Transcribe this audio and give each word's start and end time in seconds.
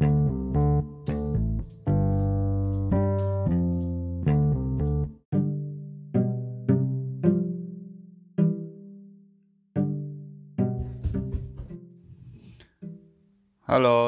Halo, 0.00 0.08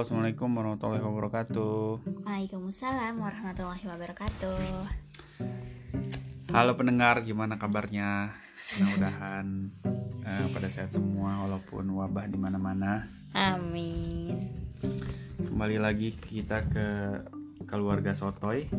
Assalamualaikum 0.01 0.49
warahmatullahi 0.57 1.05
wabarakatuh 1.05 2.01
Waalaikumsalam 2.25 3.21
warahmatullahi 3.21 3.85
wabarakatuh. 3.85 4.65
Halo 6.57 6.73
pendengar, 6.81 7.21
gimana 7.21 7.61
kabarnya? 7.61 8.33
Mudah-mudahan 8.81 9.69
eh, 10.25 10.47
pada 10.57 10.73
sehat 10.73 10.97
semua 10.97 11.45
walaupun 11.45 11.85
wabah 11.93 12.25
di 12.33 12.41
mana-mana 12.41 13.05
Amin. 13.37 14.45
Kembali 15.49 15.79
lagi 15.83 16.15
kita 16.15 16.63
ke 16.71 16.87
keluarga 17.67 18.15
Sotoy 18.15 18.71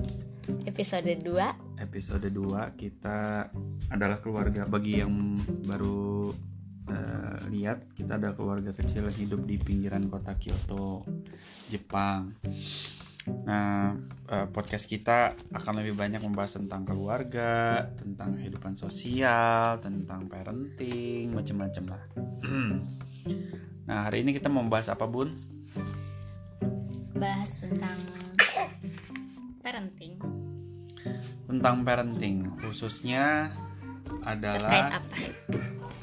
Episode 0.64 1.20
2 1.20 1.84
Episode 1.84 2.32
2 2.32 2.80
kita 2.80 3.52
adalah 3.92 4.24
keluarga 4.24 4.64
bagi 4.64 5.04
yang 5.04 5.36
baru 5.68 6.32
eh, 6.88 7.38
lihat 7.52 7.92
Kita 7.92 8.16
ada 8.16 8.32
keluarga 8.32 8.72
kecil 8.72 9.12
yang 9.12 9.18
hidup 9.20 9.42
di 9.44 9.60
pinggiran 9.60 10.08
kota 10.08 10.40
Kyoto, 10.40 11.04
Jepang 11.68 12.38
Nah, 13.24 13.96
eh, 14.28 14.48
podcast 14.52 14.84
kita 14.88 15.32
akan 15.56 15.74
lebih 15.80 15.96
banyak 15.96 16.20
membahas 16.20 16.60
tentang 16.60 16.84
keluarga, 16.84 17.88
tentang 17.96 18.36
kehidupan 18.36 18.76
sosial, 18.76 19.80
tentang 19.80 20.28
parenting, 20.28 21.32
macam-macam 21.32 21.84
lah. 21.96 22.04
nah, 23.88 24.12
hari 24.12 24.28
ini 24.28 24.36
kita 24.36 24.52
membahas 24.52 24.92
apa, 24.92 25.08
Bun? 25.08 25.53
Bahas 27.24 27.52
tentang 27.56 28.00
parenting. 29.64 30.20
Tentang 31.48 31.76
parenting, 31.88 32.52
khususnya 32.60 33.48
adalah 34.28 35.00
apa? 35.00 35.24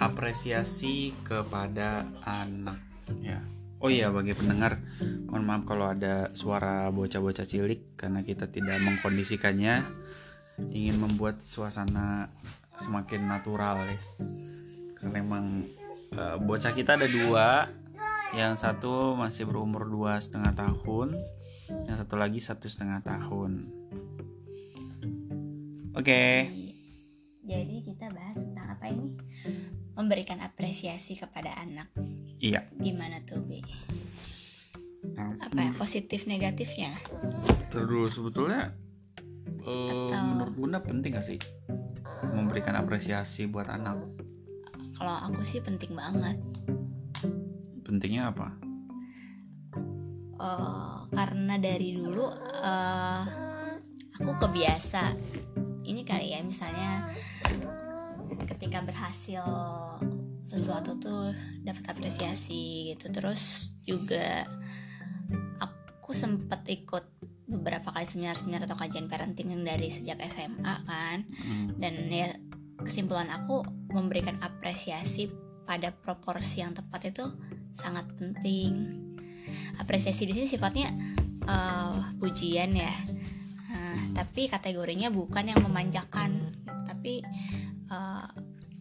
apresiasi 0.00 1.12
kepada 1.20 2.08
anak. 2.24 2.80
Ya. 3.20 3.44
Oh 3.84 3.92
iya, 3.92 4.08
bagi 4.08 4.32
pendengar, 4.32 4.80
mohon 5.28 5.44
maaf 5.44 5.68
kalau 5.68 5.92
ada 5.92 6.32
suara 6.32 6.88
bocah-bocah 6.88 7.44
cilik 7.44 8.00
karena 8.00 8.24
kita 8.24 8.48
tidak 8.48 8.80
mengkondisikannya 8.80 9.84
ingin 10.72 11.00
membuat 11.00 11.40
suasana 11.44 12.32
semakin 12.80 13.28
natural 13.28 13.76
ya. 13.76 13.98
Karena 14.96 15.16
emang 15.20 15.64
eh, 16.16 16.36
bocah 16.40 16.72
kita 16.72 16.96
ada 16.96 17.08
dua, 17.08 17.68
yang 18.30 18.54
satu 18.54 19.18
masih 19.18 19.44
berumur 19.44 19.86
dua 19.86 20.22
setengah 20.22 20.54
tahun, 20.54 21.18
yang 21.86 21.96
satu 21.98 22.14
lagi 22.14 22.38
satu 22.38 22.66
setengah 22.66 23.02
tahun. 23.02 23.66
Oke, 25.90 26.46
Jadi 27.42 27.82
kita 27.82 28.06
bahas 28.14 28.38
tentang 28.38 28.78
apa 28.78 28.86
ini? 28.86 29.18
Memberikan 29.98 30.38
apresiasi 30.38 31.18
kepada 31.18 31.50
anak. 31.58 31.90
iya. 32.38 32.62
Gimana 32.78 33.18
tuh, 33.26 33.42
Bi? 33.42 33.58
Nah, 35.18 35.34
Apa 35.42 35.66
ya 35.66 35.72
positif 35.74 36.30
negatifnya? 36.30 36.94
Terus 37.68 38.14
sebetulnya 38.14 38.70
eh, 39.66 39.90
Atau- 39.90 40.24
menurut 40.30 40.54
Bunda 40.54 40.78
penting 40.78 41.18
gak 41.18 41.26
sih 41.26 41.40
memberikan 42.22 42.78
apresiasi 42.78 43.50
buat 43.50 43.66
anak? 43.66 43.98
Kalau 44.94 45.16
aku 45.26 45.42
sih 45.42 45.58
penting 45.58 45.90
banget. 45.92 46.38
Pentingnya 47.90 48.30
apa? 48.30 48.54
Eh, 50.38 50.98
karena 51.10 51.58
dari 51.58 51.98
dulu 51.98 52.30
eh, 52.62 53.22
aku 54.14 54.32
kebiasa. 54.46 55.10
Ini 55.82 56.06
kali 56.06 56.30
ya 56.30 56.40
misalnya 56.46 57.10
ketika 58.46 58.78
berhasil 58.86 59.42
sesuatu 60.46 61.02
tuh 61.02 61.34
dapat 61.66 61.82
apresiasi 61.90 62.94
gitu. 62.94 63.10
Terus 63.10 63.74
juga 63.82 64.46
aku 65.58 66.14
sempet 66.14 66.62
ikut 66.70 67.04
beberapa 67.50 67.90
kali 67.90 68.06
seminar-seminar 68.06 68.70
atau 68.70 68.78
kajian 68.78 69.10
parenting 69.10 69.50
yang 69.50 69.66
dari 69.66 69.90
sejak 69.90 70.22
SMA 70.30 70.74
kan. 70.86 71.26
Hmm, 71.26 71.74
dan 71.82 72.06
ya 72.06 72.30
kesimpulan 72.86 73.28
aku 73.28 73.66
memberikan 73.90 74.38
apresiasi 74.40 75.28
pada 75.68 75.94
proporsi 75.94 76.64
yang 76.64 76.74
tepat 76.74 77.14
itu 77.14 77.26
sangat 77.74 78.06
penting. 78.16 78.90
Apresiasi 79.78 80.28
di 80.28 80.32
sini 80.36 80.46
sifatnya 80.46 80.90
eh, 81.44 81.98
pujian 82.20 82.70
ya. 82.74 82.92
Nah, 83.70 83.98
tapi 84.14 84.50
kategorinya 84.50 85.08
bukan 85.10 85.50
yang 85.50 85.60
memanjakan 85.62 86.54
tapi 86.86 87.22
eh, 87.90 88.28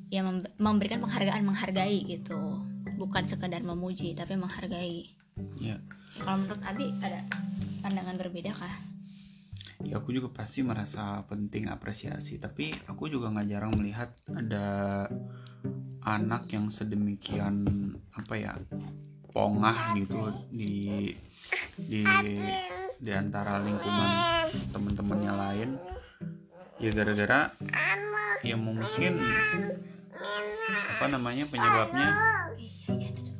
ya 0.09 0.21
mem- 0.25 0.53
memberikan 0.57 1.01
penghargaan 1.01 1.45
menghargai 1.45 2.03
gitu. 2.05 2.63
Bukan 2.99 3.25
sekedar 3.31 3.63
memuji 3.63 4.11
tapi 4.17 4.35
menghargai. 4.35 5.15
Ya, 5.55 5.79
kalau 6.19 6.43
menurut 6.43 6.59
Abi 6.67 6.91
ada 6.99 7.23
pandangan 7.79 8.19
berbeda 8.19 8.51
kah 8.51 8.75
ya 9.83 10.03
aku 10.03 10.11
juga 10.11 10.29
pasti 10.31 10.63
merasa 10.63 11.23
penting 11.27 11.71
apresiasi. 11.71 12.39
Tapi 12.39 12.71
aku 12.91 13.07
juga 13.07 13.31
nggak 13.31 13.47
jarang 13.47 13.73
melihat 13.75 14.11
ada 14.35 15.07
anak 16.03 16.47
yang 16.51 16.71
sedemikian 16.71 17.67
apa 18.15 18.33
ya 18.39 18.53
pongah 19.29 19.93
gitu 19.99 20.31
di 20.49 21.11
di 21.77 22.01
di 22.99 23.11
antara 23.13 23.59
lingkungan 23.63 24.11
teman-temannya 24.73 25.33
lain 25.33 25.69
ya 26.79 26.89
gara-gara 26.95 27.51
ya 28.43 28.55
mungkin 28.55 29.19
apa 30.95 31.05
namanya 31.11 31.47
penyebabnya 31.47 32.09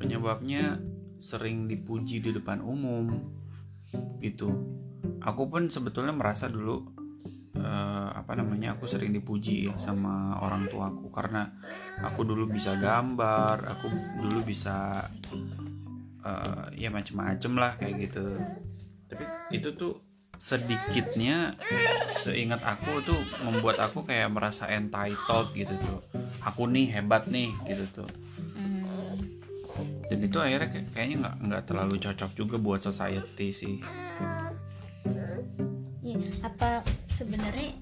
penyebabnya 0.00 0.62
sering 1.20 1.68
dipuji 1.68 2.24
di 2.24 2.32
depan 2.32 2.64
umum 2.64 3.08
gitu 4.20 4.80
aku 5.20 5.42
pun 5.48 5.68
sebetulnya 5.68 6.12
merasa 6.12 6.48
dulu 6.48 6.80
eh, 7.56 8.08
apa 8.14 8.32
namanya 8.36 8.76
aku 8.76 8.88
sering 8.88 9.12
dipuji 9.12 9.68
ya 9.68 9.74
sama 9.80 10.40
orang 10.40 10.66
tuaku. 10.68 11.12
Karena 11.12 11.48
aku 12.04 12.24
dulu 12.24 12.48
bisa 12.48 12.76
gambar 12.76 13.68
aku 13.68 13.86
dulu 14.20 14.40
bisa 14.44 15.04
eh, 16.24 16.64
ya 16.76 16.88
macem-macem 16.88 17.52
lah 17.56 17.76
kayak 17.76 17.94
gitu. 18.10 18.26
Tapi 19.10 19.24
itu 19.56 19.74
tuh 19.74 19.94
sedikitnya 20.40 21.52
seingat 22.16 22.64
aku 22.64 23.04
tuh 23.04 23.20
membuat 23.44 23.76
aku 23.84 24.08
kayak 24.08 24.32
merasa 24.32 24.72
entitled 24.72 25.52
gitu 25.52 25.76
tuh. 25.84 26.00
Aku 26.48 26.64
nih 26.64 26.88
hebat 26.96 27.28
nih 27.28 27.52
gitu 27.68 27.84
tuh. 28.00 28.08
Hmm, 28.56 29.20
dan 30.08 30.18
itu 30.24 30.38
akhirnya 30.40 30.68
kayak- 30.72 30.90
kayaknya 30.96 31.16
nggak 31.22 31.34
nggak 31.44 31.62
terlalu 31.68 31.94
cocok 32.00 32.30
juga 32.32 32.56
buat 32.56 32.80
society 32.80 33.52
sih 33.52 33.74
Apa 36.42 36.82
sebenarnya 37.06 37.74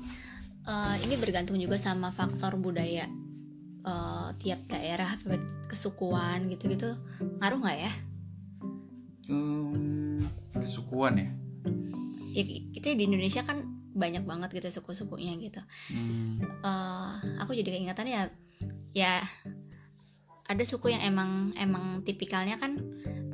eh, 0.68 0.96
ini 1.06 1.14
bergantung 1.16 1.56
juga 1.60 1.76
sama 1.80 2.10
faktor 2.10 2.56
budaya 2.58 3.06
Eh, 3.88 4.28
tiap 4.42 4.60
daerah, 4.68 5.08
kesukuan 5.70 6.50
gitu-gitu 6.52 6.92
ngaruh 7.40 7.58
nggak 7.62 7.78
ya? 7.88 7.92
hmm, 9.30 10.28
kesukuan 10.60 11.14
ya 11.16 11.28
Ya 12.36 12.42
kita 12.44 12.92
di 12.98 13.08
Indonesia 13.08 13.40
kan 13.46 13.64
banyak 13.96 14.28
banget 14.28 14.54
gitu 14.60 14.68
suku-sukunya 14.78 15.34
gitu. 15.40 15.62
Hmm, 15.90 16.38
Eh, 16.42 17.12
aku 17.40 17.56
jadi 17.56 17.70
keingetan 17.80 18.06
ya, 18.10 18.28
ya 18.92 19.22
ada 20.48 20.64
suku 20.64 20.92
yang 20.92 21.02
emang 21.08 21.56
emang 21.56 22.04
tipikalnya 22.04 22.60
kan 22.60 22.76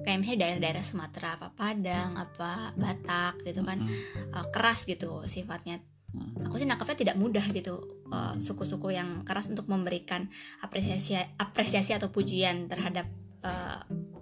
kayak 0.05 0.19
misalnya 0.21 0.41
daerah-daerah 0.47 0.85
Sumatera, 0.85 1.29
apa 1.35 1.49
Padang, 1.51 2.15
apa 2.15 2.77
Batak 2.77 3.43
gitu 3.43 3.65
kan 3.65 3.81
hmm, 3.81 4.33
eh, 4.33 4.47
keras 4.53 4.85
gitu 4.85 5.25
sifatnya. 5.25 5.81
Hmm. 6.15 6.47
aku 6.47 6.55
sih 6.55 6.69
nangkepnya 6.69 6.95
tidak 6.95 7.17
mudah 7.19 7.43
gitu 7.51 7.75
eh, 8.07 8.35
suku-suku 8.39 8.93
yang 8.93 9.27
keras 9.27 9.51
untuk 9.51 9.67
memberikan 9.67 10.31
apresiasi 10.61 11.17
apresiasi 11.37 11.91
atau 11.91 12.09
pujian 12.09 12.69
terhadap 12.69 13.09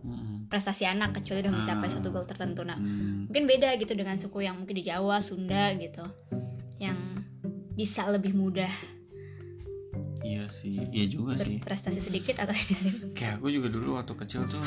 Hmm, 0.02 0.50
prestasi 0.50 0.82
anak 0.82 1.14
kecuali 1.14 1.46
udah 1.46 1.54
mencapai 1.54 1.86
Ah. 1.86 1.92
suatu 1.94 2.10
goal 2.10 2.26
tertentu. 2.26 2.66
Nah 2.66 2.74
hmm. 2.74 3.30
mungkin 3.30 3.46
beda 3.46 3.78
gitu 3.78 3.94
dengan 3.94 4.18
suku 4.18 4.42
yang 4.42 4.58
mungkin 4.58 4.74
di 4.74 4.82
Jawa 4.82 5.22
Sunda 5.22 5.70
gitu 5.78 6.02
yang 6.82 6.98
bisa 7.78 8.10
lebih 8.10 8.34
mudah 8.34 8.66
iya 10.22 10.50
sih 10.50 10.74
iya 10.90 11.06
juga 11.06 11.38
sih. 11.38 11.58
berprestasi 11.58 12.02
sedikit 12.02 12.42
atau 12.42 12.50
tidak 12.50 12.82
kayak 13.18 13.38
aku 13.38 13.46
juga 13.48 13.70
dulu 13.70 13.94
waktu 13.94 14.14
kecil 14.18 14.42
tuh 14.46 14.58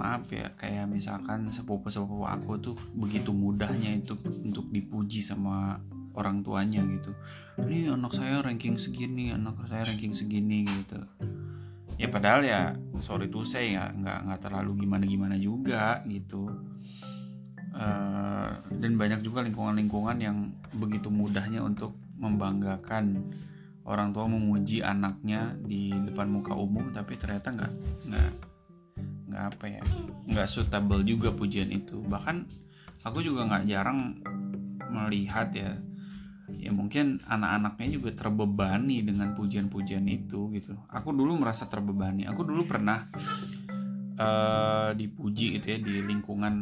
maaf 0.00 0.24
ya 0.32 0.48
kayak 0.56 0.88
misalkan 0.88 1.44
sepupu-sepupu 1.52 2.24
aku 2.24 2.56
tuh 2.56 2.76
begitu 2.96 3.36
mudahnya 3.36 4.00
itu 4.00 4.16
untuk 4.24 4.72
dipuji 4.72 5.20
sama 5.20 5.76
orang 6.16 6.40
tuanya 6.40 6.80
gitu. 6.88 7.12
Ini 7.60 7.92
anak 7.92 8.16
saya 8.16 8.40
ranking 8.40 8.80
segini 8.80 9.30
anak 9.36 9.60
saya 9.68 9.84
ranking 9.84 10.16
segini 10.16 10.64
gitu. 10.64 11.04
Ya 12.00 12.08
padahal 12.08 12.40
ya 12.48 12.72
sorry 13.04 13.28
to 13.28 13.44
say 13.44 13.76
ya 13.76 13.92
nggak 13.92 14.18
nggak 14.24 14.40
terlalu 14.40 14.88
gimana 14.88 15.04
gimana 15.04 15.36
juga 15.36 16.00
gitu. 16.08 16.48
Eh, 17.70 18.50
dan 18.82 18.92
banyak 18.98 19.20
juga 19.22 19.46
lingkungan-lingkungan 19.46 20.16
yang 20.18 20.50
begitu 20.74 21.06
mudahnya 21.06 21.62
untuk 21.62 21.94
membanggakan 22.18 23.30
orang 23.86 24.12
tua 24.12 24.26
memuji 24.28 24.82
anaknya 24.84 25.56
di 25.64 25.88
depan 25.90 26.28
muka 26.28 26.52
umum 26.52 26.92
tapi 26.92 27.16
ternyata 27.16 27.48
nggak 27.54 27.72
nggak 28.10 28.30
nggak 29.30 29.44
apa 29.54 29.64
ya 29.70 29.82
nggak 30.26 30.48
suitable 30.50 31.06
juga 31.06 31.30
pujian 31.30 31.70
itu. 31.70 32.02
Bahkan 32.02 32.36
aku 33.06 33.22
juga 33.22 33.46
nggak 33.46 33.64
jarang 33.70 34.18
melihat 34.90 35.48
ya 35.54 35.78
ya 36.58 36.74
mungkin 36.74 37.22
anak-anaknya 37.30 37.88
juga 37.94 38.10
terbebani 38.12 39.06
dengan 39.06 39.32
pujian-pujian 39.38 40.04
itu 40.10 40.50
gitu. 40.52 40.74
Aku 40.90 41.14
dulu 41.14 41.38
merasa 41.38 41.70
terbebani. 41.70 42.26
Aku 42.26 42.42
dulu 42.42 42.66
pernah 42.66 43.06
eh, 44.18 44.90
dipuji 44.98 45.56
gitu 45.56 45.66
ya 45.70 45.78
di 45.78 46.02
lingkungan 46.02 46.54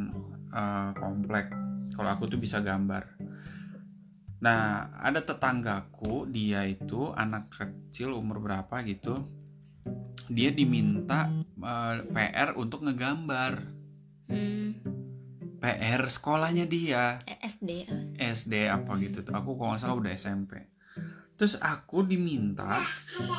eh, 0.52 0.90
komplek. 0.92 1.50
Kalau 1.96 2.10
aku 2.12 2.28
tuh 2.28 2.38
bisa 2.38 2.60
gambar. 2.60 3.16
Nah 4.38 4.92
ada 5.02 5.24
tetanggaku 5.24 6.30
dia 6.30 6.62
itu 6.68 7.10
anak 7.16 7.50
kecil 7.50 8.14
umur 8.14 8.38
berapa 8.38 8.86
gitu 8.86 9.37
dia 10.28 10.52
diminta 10.52 11.32
eh, 11.58 11.96
PR 12.12 12.54
untuk 12.56 12.84
ngegambar 12.84 13.52
hmm, 14.28 14.68
PR 15.58 16.02
sekolahnya 16.06 16.70
dia 16.70 17.18
eh, 17.26 17.38
SD 17.42 17.70
SD 18.18 18.70
apa 18.70 18.94
gitu 19.02 19.26
tuh. 19.26 19.34
Aku 19.34 19.58
kalau 19.58 19.74
nggak 19.74 19.82
salah 19.82 19.98
udah 19.98 20.12
SMP. 20.14 20.62
Terus 21.38 21.54
aku 21.62 22.02
diminta 22.02 22.82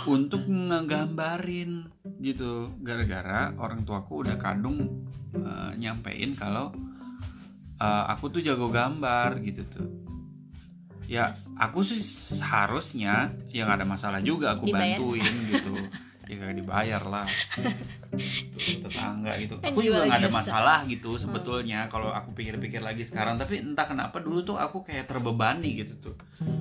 untuk 0.07 0.47
ngegambarin 0.47 1.91
gitu 2.24 2.71
gara-gara 2.80 3.51
orang 3.59 3.83
tuaku 3.83 4.24
udah 4.27 4.39
kadung 4.39 5.07
eh, 5.35 5.71
nyampein 5.80 6.35
kalau 6.35 6.71
eh, 7.80 8.03
aku 8.12 8.31
tuh 8.31 8.42
jago 8.44 8.68
gambar 8.68 9.39
gitu 9.44 9.63
tuh. 9.68 9.89
Ya, 11.09 11.33
aku 11.57 11.81
sih 11.81 11.97
seharusnya 11.97 13.33
ya 13.50 13.65
nggak 13.65 13.81
ada 13.81 13.88
masalah 13.89 14.21
juga 14.21 14.53
aku 14.53 14.69
Dibayar. 14.69 15.01
bantuin 15.01 15.35
gitu. 15.50 15.74
Ya 16.30 16.38
kagak 16.38 16.58
dibayar 16.58 17.02
lah. 17.04 17.26
Tetangga 18.54 19.34
gitu. 19.38 19.58
Kan 19.58 19.68
Aku 19.68 19.81
juga 19.81 20.06
nggak 20.06 20.20
ada 20.20 20.30
masalah 20.30 20.78
gitu 20.86 21.18
sebetulnya 21.18 21.88
kalau 21.88 22.10
aku 22.10 22.31
pikir-pikir 22.31 22.80
lagi 22.80 23.02
sekarang. 23.02 23.36
Tapi 23.36 23.60
entah 23.60 23.84
kenapa 23.84 24.18
dulu 24.18 24.44
tuh 24.44 24.56
aku 24.56 24.81
kayak 24.81 25.06
terbebani 25.06 25.74
gitu 25.76 25.98
tuh. 26.00 26.16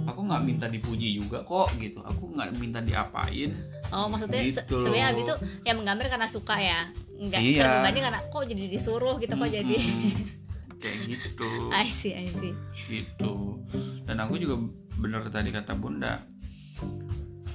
Aku 0.07 0.25
nggak 0.25 0.41
minta 0.41 0.67
dipuji 0.67 1.13
juga 1.13 1.43
kok 1.43 1.69
gitu. 1.77 2.01
Aku 2.01 2.33
nggak 2.33 2.57
minta 2.57 2.81
diapain. 2.81 3.53
oh 3.89 4.05
maksudnya 4.07 4.41
se- 4.47 4.65
Gitu 4.65 4.73
sebenarnya 4.79 5.07
loh. 5.07 5.15
Abi 5.15 5.23
tuh 5.23 5.37
ya 5.63 5.73
menggambar 5.73 6.07
karena 6.09 6.25
suka 6.27 6.57
ya 6.57 6.89
nggak 7.19 7.41
Iya. 7.41 7.61
terbebani 7.63 7.99
karena 8.01 8.21
kok 8.25 8.43
jadi 8.45 8.65
disuruh 8.67 9.17
gitu 9.17 9.35
kok 9.35 9.51
jadi 9.51 9.77
Mm-mm. 9.77 10.13
kayak 10.83 10.99
gitu. 11.09 11.49
I 11.69 11.85
see 11.85 12.13
I 12.13 12.25
see 12.27 12.53
gitu 12.87 13.59
dan 14.05 14.17
aku 14.19 14.37
juga 14.37 14.61
bener 14.95 15.27
tadi 15.27 15.51
kata 15.51 15.75
bunda 15.75 16.23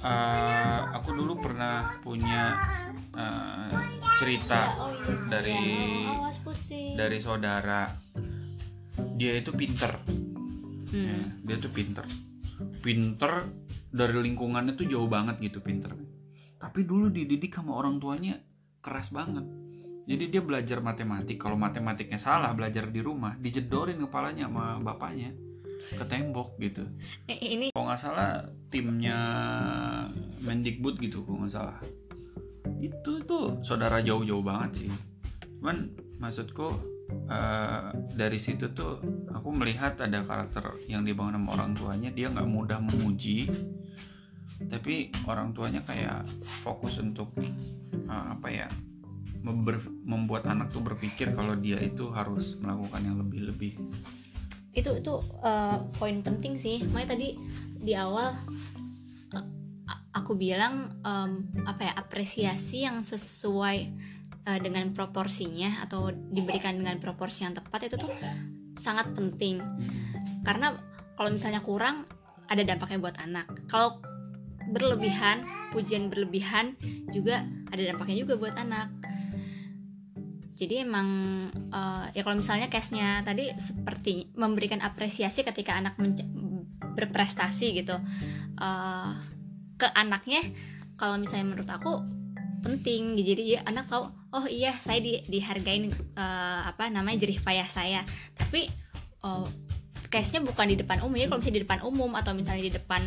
eh, 0.04 0.80
aku 0.92 1.16
dulu 1.16 1.40
pernah 1.40 1.96
punya 2.04 2.52
eh, 3.16 3.72
cerita 4.20 4.60
oh 4.76 4.92
iya 4.92 5.16
dari 5.26 5.60
dari 6.94 7.18
saudara. 7.18 7.88
Dia 9.14 9.32
itu 9.40 9.50
pinter. 9.56 9.90
Hmm. 10.94 11.06
ya, 11.10 11.18
dia 11.42 11.56
tuh 11.58 11.72
pinter. 11.72 12.06
Pinter 12.78 13.42
dari 13.90 14.14
lingkungannya 14.22 14.78
tuh 14.78 14.86
jauh 14.86 15.10
banget 15.10 15.40
gitu 15.42 15.58
pinter. 15.64 15.90
Tapi 16.60 16.80
dulu 16.86 17.10
dididik 17.10 17.50
sama 17.56 17.74
orang 17.74 17.98
tuanya 17.98 18.38
keras 18.78 19.10
banget. 19.10 19.42
Jadi 20.04 20.24
dia 20.30 20.42
belajar 20.44 20.84
matematik. 20.84 21.40
Kalau 21.40 21.56
matematiknya 21.56 22.20
salah 22.20 22.52
belajar 22.52 22.86
di 22.92 23.00
rumah 23.00 23.34
dijedorin 23.40 23.98
kepalanya 24.04 24.46
sama 24.46 24.78
bapaknya 24.78 25.32
ke 25.78 26.04
tembok 26.06 26.56
gitu. 26.62 26.84
Eh, 27.28 27.38
ini 27.56 27.66
kalau 27.74 27.90
nggak 27.90 28.00
salah 28.00 28.46
timnya 28.68 29.18
Mendikbud 30.44 31.00
gitu 31.00 31.24
kalau 31.24 31.44
nggak 31.44 31.54
salah. 31.54 31.78
Itu 32.80 33.24
tuh 33.24 33.60
saudara 33.64 34.00
jauh-jauh 34.00 34.44
banget 34.44 34.84
sih. 34.86 34.90
Cuman 35.60 35.90
maksudku 36.20 36.68
eh, 37.28 37.90
dari 38.14 38.38
situ 38.38 38.70
tuh 38.72 39.00
aku 39.32 39.48
melihat 39.52 39.98
ada 40.00 40.24
karakter 40.24 40.74
yang 40.86 41.02
dibangun 41.04 41.40
sama 41.40 41.48
orang 41.58 41.70
tuanya 41.76 42.10
dia 42.12 42.30
nggak 42.30 42.48
mudah 42.48 42.78
memuji. 42.80 43.48
Tapi 44.64 45.10
orang 45.26 45.50
tuanya 45.52 45.82
kayak 45.82 46.24
fokus 46.62 47.02
untuk 47.02 47.32
eh, 47.38 48.26
apa 48.34 48.48
ya 48.50 48.68
membuat 50.08 50.48
anak 50.48 50.72
tuh 50.72 50.80
berpikir 50.80 51.36
kalau 51.36 51.52
dia 51.52 51.76
itu 51.76 52.08
harus 52.08 52.56
melakukan 52.64 53.04
yang 53.04 53.20
lebih-lebih 53.20 53.76
itu 54.74 54.90
itu 54.98 55.14
eh, 55.42 55.76
poin 55.98 56.20
penting 56.20 56.58
sih. 56.58 56.82
Makanya 56.90 57.14
tadi 57.14 57.28
di 57.78 57.94
awal 57.94 58.34
a- 59.86 60.02
aku 60.18 60.34
bilang 60.34 60.90
em, 61.06 61.46
apa 61.64 61.88
ya 61.88 61.92
apresiasi 61.94 62.84
yang 62.84 63.00
sesuai 63.00 63.78
eh, 64.44 64.60
dengan 64.60 64.90
proporsinya 64.90 65.86
atau 65.86 66.10
diberikan 66.10 66.76
dengan 66.76 66.98
proporsi 66.98 67.46
yang 67.46 67.54
tepat 67.54 67.88
itu 67.88 67.96
tuh 67.96 68.10
sangat 68.78 69.14
penting. 69.14 69.62
Karena 70.44 70.74
kalau 71.14 71.30
misalnya 71.30 71.62
kurang 71.62 72.04
ada 72.50 72.60
dampaknya 72.60 72.98
buat 73.00 73.16
anak. 73.22 73.46
Kalau 73.70 74.02
berlebihan 74.64 75.44
pujian 75.76 76.08
berlebihan 76.08 76.72
juga 77.12 77.44
ada 77.68 77.82
dampaknya 77.84 78.24
juga 78.24 78.40
buat 78.40 78.56
anak 78.56 78.88
jadi 80.54 80.86
emang 80.86 81.08
eh, 81.50 82.04
ya 82.14 82.22
kalau 82.22 82.38
misalnya 82.38 82.70
case-nya 82.70 83.26
tadi 83.26 83.50
seperti 83.58 84.30
memberikan 84.38 84.78
apresiasi 84.78 85.42
ketika 85.42 85.74
anak 85.74 85.98
berprestasi 86.94 87.74
gitu. 87.74 87.98
Eh, 88.62 89.10
ke 89.74 89.90
anaknya 89.98 90.38
kalau 90.94 91.18
misalnya 91.18 91.50
menurut 91.50 91.70
aku 91.74 91.92
penting. 92.62 93.18
Jadi 93.18 93.58
ya 93.58 93.66
anak 93.66 93.90
tahu 93.90 94.06
oh 94.34 94.46
iya 94.46 94.70
saya 94.70 95.02
di, 95.02 95.26
dihargain 95.26 95.90
eh, 95.90 96.60
apa 96.62 96.86
namanya 96.86 97.26
jerih 97.26 97.42
payah 97.42 97.66
saya. 97.66 98.00
Tapi 98.38 98.70
oh, 99.26 99.50
case-nya 100.06 100.46
bukan 100.46 100.70
di 100.70 100.78
depan 100.78 101.02
umum. 101.02 101.18
Jadi 101.18 101.26
kalau 101.26 101.42
misalnya 101.42 101.58
di 101.58 101.64
depan 101.66 101.80
umum 101.82 102.10
atau 102.14 102.30
misalnya 102.30 102.64
di 102.70 102.72
depan 102.78 103.02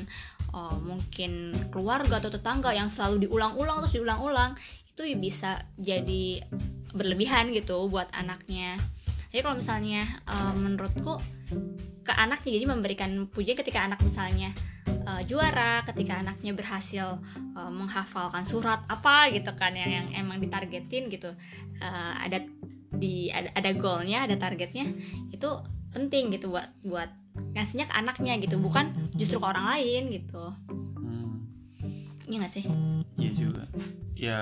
oh, 0.53 0.77
mungkin 0.79 1.55
keluarga 1.73 2.19
atau 2.21 2.31
tetangga 2.31 2.71
yang 2.71 2.87
selalu 2.91 3.27
diulang-ulang 3.27 3.83
terus 3.83 3.95
diulang-ulang 3.97 4.55
itu 4.97 5.13
bisa 5.19 5.61
jadi 5.77 6.41
berlebihan 6.97 7.53
gitu 7.53 7.85
buat 7.87 8.09
anaknya. 8.17 8.79
Jadi 9.29 9.41
kalau 9.43 9.59
misalnya 9.59 10.07
eh, 10.25 10.53
menurutku 10.55 11.19
ke 12.07 12.13
anaknya 12.15 12.51
jadi 12.55 12.65
memberikan 12.65 13.11
pujian 13.27 13.59
ketika 13.59 13.83
anak 13.83 13.99
misalnya 14.01 14.55
eh, 14.87 15.21
juara 15.27 15.83
ketika 15.85 16.23
anaknya 16.23 16.55
berhasil 16.55 17.19
eh, 17.53 17.71
menghafalkan 17.71 18.47
surat 18.47 18.81
apa 18.87 19.29
gitu 19.35 19.53
kan 19.53 19.75
yang 19.75 19.91
yang 19.91 20.07
emang 20.15 20.39
ditargetin 20.39 21.11
gitu. 21.11 21.35
Eh, 21.77 22.13
ada 22.23 22.41
di 22.97 23.29
ada, 23.29 23.51
ada 23.53 23.69
goalnya 23.75 24.25
ada 24.25 24.39
targetnya 24.39 24.87
itu 25.29 25.49
penting 25.91 26.33
gitu 26.33 26.49
buat 26.49 26.71
buat 26.81 27.09
ngasihnya 27.51 27.85
ke 27.85 27.95
anaknya 27.95 28.33
gitu 28.37 28.57
bukan 28.57 28.89
justru 29.13 29.37
ke 29.37 29.45
orang 29.45 29.65
lain 29.67 30.09
gitu 30.11 30.43
Hmm. 30.97 31.45
iya 32.25 32.37
gak 32.39 32.53
sih 32.53 32.65
Iya 33.15 33.31
juga. 33.33 33.63
Ya 34.13 34.41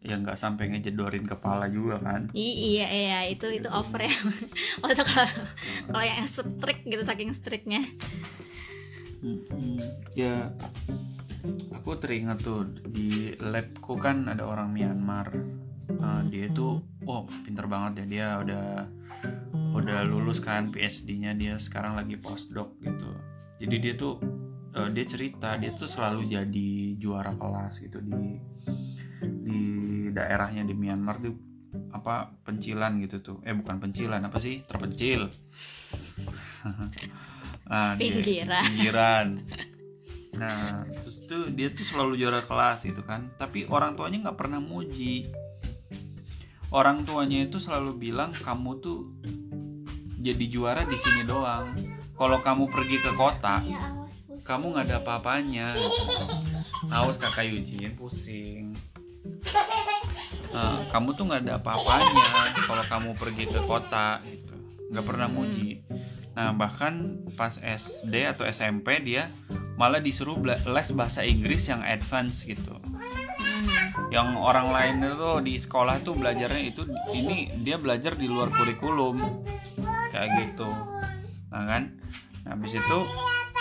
ya 0.00 0.14
nggak 0.14 0.36
sampai 0.36 0.68
ngejedorin 0.68 1.24
kepala 1.24 1.64
juga 1.66 1.96
kan. 1.98 2.28
I- 2.32 2.58
iya 2.76 2.86
iya 2.86 3.18
itu 3.26 3.48
itu 3.48 3.66
over 3.66 3.98
ya 3.98 4.12
maksudnya 4.80 5.06
kalau 5.06 5.30
kalau 5.88 6.04
yang 6.04 6.20
strict 6.22 6.82
gitu 6.84 7.02
saking 7.02 7.32
strictnya 7.32 7.80
Mm-mm. 9.20 9.80
Ya 10.12 10.52
aku 11.72 11.96
teringat 11.96 12.40
tuh 12.40 12.64
di 12.84 13.32
labku 13.38 13.96
kan 13.96 14.26
ada 14.26 14.44
orang 14.44 14.68
Myanmar. 14.68 15.32
Eh, 15.86 16.20
dia 16.28 16.48
itu 16.48 16.80
oh 17.02 17.22
pinter 17.42 17.64
banget 17.64 18.04
ya 18.04 18.06
dia 18.06 18.26
udah 18.38 18.64
udah 19.74 20.06
lulus 20.06 20.38
kan 20.38 20.70
PhD-nya 20.70 21.34
dia 21.34 21.58
sekarang 21.58 21.98
lagi 21.98 22.14
postdoc 22.14 22.78
gitu. 22.78 23.10
Jadi 23.58 23.76
dia 23.82 23.94
tuh 23.98 24.22
eh, 24.72 24.88
dia 24.94 25.04
cerita 25.04 25.58
dia 25.58 25.74
tuh 25.74 25.90
selalu 25.90 26.30
jadi 26.30 26.70
juara 26.96 27.34
kelas 27.34 27.82
gitu 27.82 27.98
di 27.98 28.38
di 29.44 29.60
daerahnya 30.14 30.62
di 30.62 30.72
Myanmar 30.72 31.18
tuh 31.18 31.34
apa 31.90 32.30
pencilan 32.46 33.02
gitu 33.02 33.18
tuh. 33.18 33.36
Eh 33.42 33.50
bukan 33.52 33.82
pencilan 33.82 34.22
apa 34.22 34.38
sih? 34.38 34.62
Terpencil. 34.64 35.26
Nah, 37.64 37.96
dia- 37.96 38.12
Pinggiran. 38.12 38.60
pinggiran. 38.60 39.26
Nah 40.36 40.84
terus 40.84 41.24
tuh 41.24 41.48
dia 41.48 41.72
tuh 41.72 41.80
selalu 41.80 42.20
juara 42.20 42.44
kelas 42.44 42.84
gitu 42.84 43.00
kan. 43.00 43.32
Tapi 43.40 43.64
orang 43.72 43.96
tuanya 43.96 44.28
nggak 44.28 44.36
pernah 44.36 44.60
muji. 44.60 45.32
Orang 46.68 47.08
tuanya 47.08 47.40
itu 47.40 47.56
selalu 47.56 47.96
bilang 47.96 48.36
kamu 48.36 48.84
tuh 48.84 49.16
jadi 50.24 50.44
juara 50.48 50.82
di 50.88 50.96
sini 50.96 51.28
doang. 51.28 51.68
Kalau 52.16 52.40
kamu 52.40 52.72
pergi 52.72 52.96
ke 52.96 53.12
kota 53.12 53.60
kamu 54.44 54.76
nggak 54.76 54.86
ada 54.92 54.96
apa-apanya. 55.00 55.72
Awas 56.92 57.16
kakak 57.16 57.48
Eugene 57.48 57.96
pusing. 57.96 58.76
"Eh, 60.54 60.78
kamu 60.92 61.16
tuh 61.16 61.24
nggak 61.26 61.48
ada 61.48 61.52
apa-apanya 61.58 62.26
kalau 62.68 62.84
kamu 62.86 63.08
pergi 63.16 63.44
ke 63.48 63.60
kota 63.64 64.20
gitu. 64.28 64.54
Nggak 64.92 65.06
pernah 65.08 65.28
muji. 65.32 65.80
Nah 66.36 66.52
bahkan 66.52 67.24
pas 67.38 67.56
SD 67.62 68.26
atau 68.26 68.44
SMP 68.44 69.00
dia 69.02 69.32
malah 69.80 69.98
disuruh 69.98 70.38
les 70.44 70.88
bahasa 70.94 71.24
Inggris 71.24 71.66
yang 71.66 71.82
advance 71.82 72.44
gitu. 72.44 72.76
Yang 74.12 74.28
orang 74.38 74.68
lain 74.70 74.96
itu 75.02 75.30
di 75.42 75.54
sekolah 75.58 76.04
tuh 76.04 76.14
belajarnya 76.14 76.62
itu 76.62 76.86
ini 77.16 77.50
dia 77.64 77.80
belajar 77.80 78.14
di 78.14 78.30
luar 78.30 78.52
kurikulum 78.52 79.18
kayak 80.14 80.30
gitu. 80.38 80.70
Nah 81.50 81.66
kan? 81.66 81.82
Nah, 82.46 82.54
habis 82.54 82.78
itu 82.78 82.98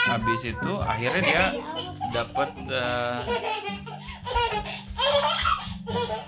habis 0.06 0.42
itu 0.46 0.72
akhirnya 0.86 1.22
dia 1.26 1.44
dapat 2.14 2.50
eh, 2.70 3.20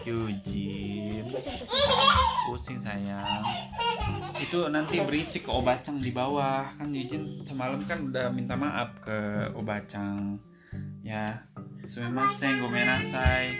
Eugene 0.10 1.29
pusing 2.50 2.82
sayang. 2.82 3.46
Itu 4.41 4.70
nanti 4.70 5.01
berisik 5.01 5.46
ke 5.46 5.51
Obacang 5.53 6.01
di 6.01 6.10
bawah. 6.10 6.65
Kan 6.77 6.94
Eugene 6.94 7.46
semalam 7.46 7.82
kan 7.86 8.10
udah 8.10 8.34
minta 8.34 8.58
maaf 8.58 8.98
ke 9.01 9.50
Obacang. 9.53 10.41
Ya 11.05 11.46
sumimasen 11.86 12.65
gomenasai. 12.65 13.53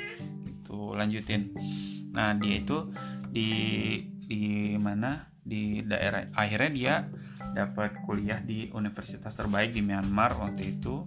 Gitu 0.50 0.98
lanjutin. 0.98 1.54
Nah 2.14 2.34
dia 2.38 2.62
itu 2.62 2.90
di 3.30 3.50
di 4.26 4.74
mana 4.82 5.35
di 5.46 5.86
daerah 5.86 6.26
akhirnya 6.34 6.70
dia 6.74 6.96
dapat 7.54 7.96
kuliah 8.04 8.42
di 8.42 8.74
universitas 8.74 9.32
terbaik 9.38 9.72
di 9.72 9.86
Myanmar 9.86 10.34
waktu 10.36 10.76
itu. 10.76 11.06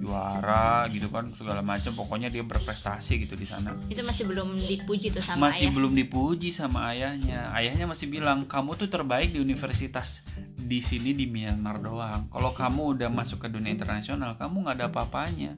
Juara 0.00 0.88
gitu 0.88 1.12
kan 1.12 1.28
segala 1.36 1.60
macam. 1.60 1.92
Pokoknya 1.92 2.32
dia 2.32 2.40
berprestasi 2.40 3.20
gitu 3.28 3.36
di 3.36 3.44
sana. 3.44 3.76
Itu 3.92 4.00
masih 4.00 4.24
belum 4.32 4.56
dipuji 4.56 5.12
tuh 5.12 5.20
sama 5.20 5.52
masih 5.52 5.68
ayah? 5.68 5.76
belum 5.76 5.92
dipuji 5.92 6.48
sama 6.56 6.88
ayahnya. 6.88 7.52
Ayahnya 7.52 7.84
masih 7.84 8.08
bilang 8.08 8.48
kamu 8.48 8.80
tuh 8.80 8.88
terbaik 8.88 9.36
di 9.36 9.44
universitas 9.44 10.24
di 10.56 10.80
sini 10.80 11.12
di 11.12 11.28
Myanmar 11.28 11.84
doang. 11.84 12.32
Kalau 12.32 12.56
kamu 12.56 12.96
udah 12.96 13.12
masuk 13.12 13.44
ke 13.44 13.48
dunia 13.52 13.76
internasional 13.76 14.40
kamu 14.40 14.64
nggak 14.64 14.76
ada 14.80 14.86
apa-apanya. 14.88 15.52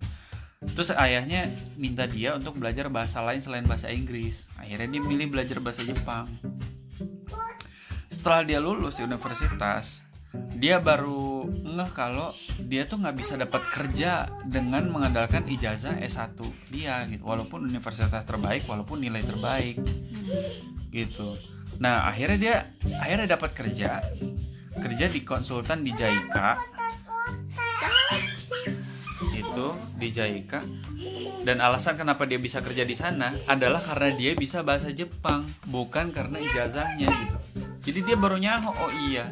Terus 0.62 0.91
ayahnya 0.95 1.47
minta 1.79 2.07
dia 2.11 2.35
untuk 2.35 2.59
belajar 2.59 2.91
bahasa 2.91 3.23
lain 3.23 3.39
selain 3.39 3.67
bahasa 3.67 3.95
Inggris. 3.95 4.51
Akhirnya 4.59 4.99
dia 4.99 5.03
milih 5.07 5.31
belajar 5.31 5.62
bahasa 5.62 5.87
Jepang 5.87 6.27
setelah 8.23 8.47
dia 8.47 8.62
lulus 8.62 9.02
di 9.02 9.02
universitas 9.02 9.99
dia 10.55 10.79
baru 10.79 11.43
ngeh 11.50 11.91
kalau 11.91 12.31
dia 12.71 12.87
tuh 12.87 13.02
nggak 13.02 13.19
bisa 13.19 13.35
dapat 13.35 13.67
kerja 13.67 14.31
dengan 14.47 14.87
mengandalkan 14.95 15.43
ijazah 15.50 15.99
S1 15.99 16.38
dia 16.71 17.02
gitu. 17.11 17.26
Walaupun 17.26 17.67
universitas 17.67 18.23
terbaik 18.23 18.62
walaupun 18.71 19.02
nilai 19.02 19.26
terbaik. 19.26 19.83
Gitu. 20.95 21.35
Nah 21.83 22.07
akhirnya 22.07 22.38
dia 22.38 22.57
akhirnya 23.02 23.35
dapat 23.35 23.59
kerja. 23.59 24.07
Kerja 24.79 25.11
di 25.11 25.26
konsultan 25.26 25.83
di 25.83 25.91
JICA 25.91 26.62
itu 29.35 29.67
di 29.99 30.09
JICA 30.14 30.62
dan 31.43 31.59
alasan 31.59 31.99
kenapa 31.99 32.23
dia 32.23 32.38
bisa 32.38 32.62
kerja 32.62 32.87
di 32.87 32.95
sana 32.95 33.35
adalah 33.50 33.83
karena 33.83 34.14
dia 34.14 34.33
bisa 34.38 34.62
bahasa 34.62 34.95
Jepang 34.95 35.43
bukan 35.69 36.14
karena 36.14 36.38
ijazahnya 36.38 37.11
gitu 37.11 37.42
jadi 37.83 38.01
dia 38.03 38.17
baru 38.17 38.39
nyaho 38.39 38.71
oh 38.71 38.91
iya. 39.07 39.31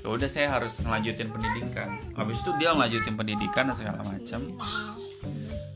Ya 0.00 0.08
udah 0.08 0.28
saya 0.32 0.48
harus 0.48 0.80
ngelanjutin 0.80 1.28
pendidikan. 1.28 1.92
Habis 2.16 2.40
itu 2.40 2.50
dia 2.56 2.72
ngelanjutin 2.72 3.20
pendidikan 3.20 3.68
dan 3.68 3.76
segala 3.76 4.00
macam. 4.00 4.40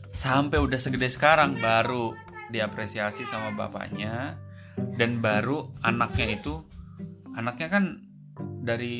Sampai 0.09 0.57
udah 0.57 0.81
segede 0.81 1.11
sekarang 1.11 1.61
baru 1.61 2.17
diapresiasi 2.49 3.21
sama 3.29 3.53
bapaknya. 3.53 4.33
Dan 4.97 5.21
baru 5.21 5.69
anaknya 5.85 6.41
itu 6.41 6.65
anaknya 7.37 7.69
kan 7.69 7.83
dari 8.65 8.97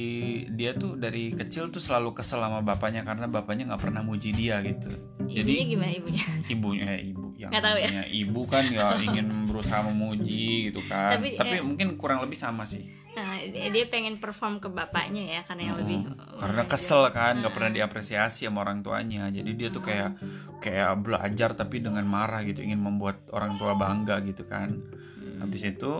dia 0.54 0.78
tuh 0.78 0.94
dari 0.96 1.34
kecil 1.34 1.68
tuh 1.68 1.82
selalu 1.82 2.14
kesel 2.16 2.40
sama 2.40 2.62
bapaknya 2.62 3.02
karena 3.02 3.26
bapaknya 3.26 3.74
nggak 3.74 3.82
pernah 3.82 4.06
muji 4.06 4.30
dia 4.32 4.62
gitu. 4.62 4.94
Ibunya 5.26 5.42
Jadi- 5.42 5.72
gimana 5.74 5.92
ibunya? 5.92 6.26
Ibunya 6.48 6.86
eh, 6.96 7.02
ibu 7.12 7.26
yang 7.36 7.50
Nggak 7.52 7.64
tahu 7.66 7.78
ya. 7.82 7.90
ibu 8.08 8.42
kan 8.46 8.64
ya 8.70 8.86
ingin 9.02 9.50
berusaha 9.50 9.82
memuji 9.90 10.70
gitu 10.72 10.80
kan. 10.86 11.18
Tapi, 11.20 11.36
tapi, 11.36 11.56
eh, 11.60 11.64
mungkin 11.66 11.98
kurang 11.98 12.22
lebih 12.24 12.38
sama 12.38 12.64
sih 12.64 12.86
nah, 13.16 13.40
dia 13.42 13.68
dia 13.72 13.86
pengen 13.88 14.20
perform 14.20 14.60
ke 14.60 14.68
bapaknya 14.68 15.40
ya 15.40 15.42
karena 15.48 15.72
yang 15.72 15.78
lebih 15.80 15.98
Mm, 16.06 16.40
karena 16.44 16.64
kesel 16.68 17.08
kan 17.16 17.40
nggak 17.40 17.54
pernah 17.56 17.72
diapresiasi 17.72 18.46
sama 18.46 18.68
orang 18.68 18.84
tuanya. 18.84 19.32
Jadi 19.32 19.52
dia 19.56 19.72
tuh 19.72 19.80
kayak 19.80 20.20
kayak 20.60 20.92
belajar 21.00 21.56
tapi 21.56 21.80
dengan 21.80 22.04
marah 22.04 22.44
gitu 22.44 22.62
ingin 22.62 22.84
membuat 22.84 23.32
orang 23.32 23.56
tua 23.56 23.74
bangga 23.74 24.20
gitu 24.28 24.44
kan. 24.46 24.70
Hmm. 25.16 25.42
habis 25.42 25.68
itu 25.68 25.92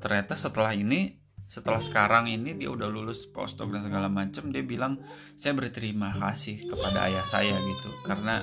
ternyata 0.00 0.36
setelah 0.36 0.72
ini 0.76 1.16
setelah 1.46 1.78
sekarang 1.78 2.26
ini 2.26 2.58
dia 2.58 2.68
udah 2.74 2.90
lulus 2.90 3.30
postdoc 3.30 3.70
dan 3.70 3.86
segala 3.86 4.10
macam 4.10 4.50
dia 4.50 4.66
bilang 4.66 4.98
saya 5.38 5.54
berterima 5.54 6.10
kasih 6.10 6.66
kepada 6.66 7.06
ayah 7.06 7.22
saya 7.22 7.54
gitu. 7.54 7.90
Karena 8.02 8.42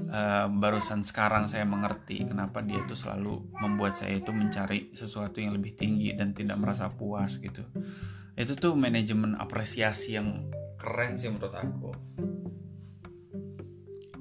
eh, 0.00 0.46
barusan 0.50 1.00
sekarang 1.00 1.48
saya 1.48 1.64
mengerti 1.64 2.28
kenapa 2.28 2.60
dia 2.60 2.84
tuh 2.84 2.96
selalu 2.96 3.52
membuat 3.60 3.96
saya 3.96 4.16
itu 4.16 4.32
mencari 4.32 4.92
sesuatu 4.92 5.40
yang 5.40 5.56
lebih 5.56 5.76
tinggi 5.76 6.12
dan 6.12 6.36
tidak 6.36 6.60
merasa 6.60 6.92
puas 6.92 7.40
gitu 7.40 7.64
itu 8.36 8.52
tuh 8.52 8.76
manajemen 8.76 9.32
apresiasi 9.40 10.20
yang 10.20 10.52
keren 10.76 11.16
sih 11.16 11.32
menurut 11.32 11.56
aku 11.56 11.90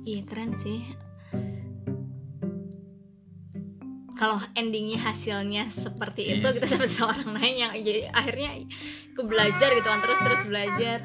Iya 0.05 0.21
keren 0.29 0.53
sih. 0.53 0.85
Kalau 4.15 4.37
endingnya 4.53 5.01
hasilnya 5.01 5.65
seperti 5.73 6.29
Iya 6.29 6.33
itu 6.39 6.47
kita 6.61 6.67
sampai 6.69 6.89
seorang 6.93 7.29
lain 7.33 7.55
yang 7.57 7.73
jadi 7.81 8.13
akhirnya 8.13 8.63
ke 9.17 9.21
belajar 9.25 9.73
gitu 9.73 9.87
kan 9.89 9.99
terus 10.05 10.19
terus 10.21 10.41
belajar. 10.45 10.97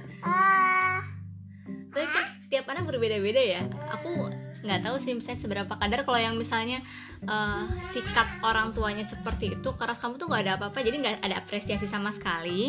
Tapi 1.91 2.07
kan 2.13 2.25
tiap 2.53 2.69
anak 2.69 2.85
berbeda-beda 2.93 3.41
ya. 3.41 3.65
Aku 3.99 4.29
nggak 4.61 4.81
tahu 4.85 4.97
sih 4.97 5.17
misalnya 5.17 5.41
seberapa 5.41 5.73
kadar 5.73 6.05
kalau 6.05 6.21
yang 6.21 6.37
misalnya 6.37 6.85
eh, 7.23 7.63
sikap 7.91 8.29
orang 8.43 8.71
tuanya 8.71 9.03
seperti 9.03 9.57
itu 9.57 9.69
karena 9.73 9.93
kamu 9.93 10.15
tuh 10.17 10.27
nggak 10.29 10.43
ada 10.45 10.53
apa-apa 10.57 10.79
jadi 10.81 10.97
nggak 11.01 11.17
ada 11.25 11.37
apresiasi 11.39 11.85
sama 11.85 12.13
sekali. 12.13 12.69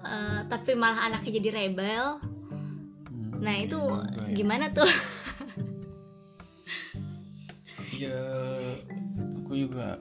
Eh, 0.00 0.40
tapi 0.48 0.72
malah 0.74 1.08
anaknya 1.08 1.40
jadi 1.40 1.48
rebel. 1.52 2.16
Nah 3.40 3.54
itu 3.56 3.76
Juga 3.76 4.28
ya. 4.28 4.34
gimana 4.36 4.66
tuh? 4.70 4.88
ya 7.92 8.16
aku 9.44 9.52
juga 9.56 10.00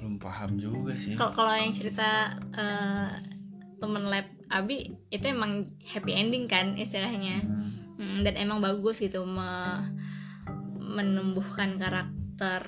belum 0.00 0.16
paham 0.16 0.56
juga 0.56 0.96
sih 0.96 1.12
kalau 1.16 1.36
kalau 1.36 1.52
yang 1.52 1.72
cerita 1.72 2.32
eh, 2.56 3.08
temen 3.76 4.08
lab 4.08 4.24
Abi 4.46 4.94
itu 5.10 5.26
emang 5.26 5.66
happy 5.84 6.12
ending 6.14 6.46
kan 6.46 6.72
istilahnya 6.76 7.42
Hmm. 7.44 7.72
Hmm, 7.96 8.20
dan 8.20 8.36
emang 8.36 8.60
bagus 8.60 9.00
gitu 9.00 9.24
me- 9.24 9.80
menumbuhkan 10.96 11.76
karakter 11.76 12.64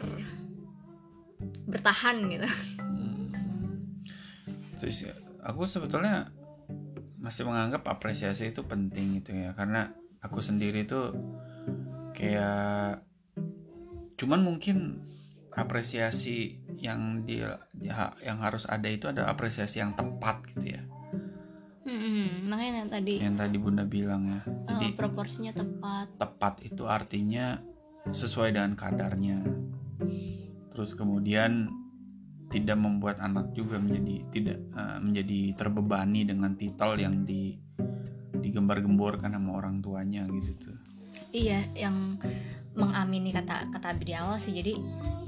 bertahan 1.65 2.17
gitu. 2.29 2.49
Hmm. 2.81 3.33
Terus 4.77 5.09
aku 5.41 5.65
sebetulnya 5.65 6.29
masih 7.19 7.49
menganggap 7.49 7.83
apresiasi 7.89 8.55
itu 8.55 8.63
penting 8.63 9.19
gitu 9.19 9.35
ya 9.35 9.51
karena 9.57 9.91
aku 10.23 10.39
sendiri 10.39 10.87
tuh 10.87 11.17
kayak 12.15 13.03
cuman 14.19 14.41
mungkin 14.43 15.03
apresiasi 15.59 16.63
yang 16.79 17.27
dia 17.27 17.59
ya- 17.83 18.15
yang 18.23 18.39
harus 18.39 18.71
ada 18.71 18.87
itu 18.87 19.11
ada 19.11 19.27
apresiasi 19.27 19.83
yang 19.83 19.99
tepat 19.99 20.47
gitu 20.55 20.79
ya. 20.79 20.83
Hmm, 21.89 22.47
makanya 22.53 22.85
yang 22.85 22.91
tadi. 22.93 23.15
Yang 23.19 23.37
tadi 23.41 23.57
bunda 23.59 23.85
bilang 23.89 24.23
ya. 24.29 24.41
Eh, 24.45 24.77
jadi 24.77 24.87
proporsinya 24.95 25.53
tepat. 25.57 26.07
tepat 26.21 26.55
itu 26.63 26.85
artinya 26.85 27.59
sesuai 28.11 28.55
dengan 28.55 28.75
kadarnya. 28.79 29.43
Terus 30.73 30.95
kemudian 30.95 31.69
tidak 32.49 32.81
membuat 32.81 33.21
anak 33.21 33.53
juga 33.53 33.77
menjadi 33.77 34.17
tidak 34.33 34.59
eh, 34.73 34.99
menjadi 35.03 35.41
terbebani 35.59 36.25
dengan 36.25 36.57
titel 36.57 36.97
yang 36.97 37.29
di 37.29 37.59
digembar-gemborkan 38.39 39.37
sama 39.37 39.61
orang 39.61 39.85
tuanya 39.85 40.25
gitu 40.31 40.71
tuh. 40.71 40.79
iya 41.29 41.61
yang 41.77 42.17
mengamini 42.73 43.35
kata 43.35 43.69
kata 43.69 44.01
di 44.01 44.15
awal 44.17 44.41
sih. 44.41 44.55
Jadi 44.55 44.79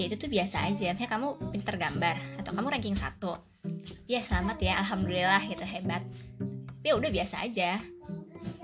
ya 0.01 0.09
itu 0.09 0.17
tuh 0.17 0.31
biasa 0.31 0.71
aja. 0.71 0.95
Misalnya 0.95 1.11
kamu 1.11 1.29
pinter 1.53 1.75
gambar 1.77 2.17
atau 2.41 2.51
kamu 2.57 2.69
ranking 2.73 2.97
satu. 2.97 3.37
Ya 4.09 4.23
selamat 4.25 4.57
ya. 4.63 4.81
Alhamdulillah 4.81 5.43
gitu 5.45 5.67
hebat. 5.67 6.01
Ya 6.81 6.97
udah 6.97 7.11
biasa 7.13 7.45
aja. 7.45 7.77